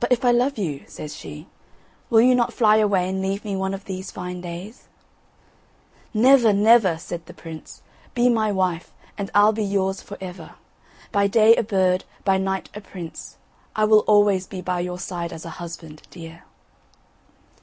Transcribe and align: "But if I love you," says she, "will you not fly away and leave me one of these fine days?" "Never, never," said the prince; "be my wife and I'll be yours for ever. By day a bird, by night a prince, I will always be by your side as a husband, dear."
"But 0.00 0.10
if 0.10 0.24
I 0.24 0.30
love 0.30 0.56
you," 0.56 0.84
says 0.88 1.14
she, 1.14 1.46
"will 2.08 2.22
you 2.22 2.34
not 2.34 2.54
fly 2.54 2.76
away 2.76 3.06
and 3.10 3.20
leave 3.20 3.44
me 3.44 3.54
one 3.54 3.74
of 3.74 3.84
these 3.84 4.10
fine 4.10 4.40
days?" 4.40 4.88
"Never, 6.14 6.54
never," 6.54 6.96
said 6.96 7.26
the 7.26 7.34
prince; 7.34 7.82
"be 8.14 8.30
my 8.30 8.50
wife 8.50 8.90
and 9.18 9.30
I'll 9.34 9.52
be 9.52 9.64
yours 9.64 10.00
for 10.00 10.16
ever. 10.18 10.54
By 11.10 11.26
day 11.26 11.54
a 11.56 11.62
bird, 11.62 12.04
by 12.24 12.38
night 12.38 12.70
a 12.74 12.80
prince, 12.80 13.36
I 13.76 13.84
will 13.84 14.00
always 14.06 14.46
be 14.46 14.62
by 14.62 14.80
your 14.80 14.98
side 14.98 15.30
as 15.30 15.44
a 15.44 15.50
husband, 15.60 16.00
dear." 16.08 16.44